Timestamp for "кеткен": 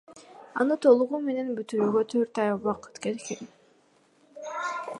3.05-3.53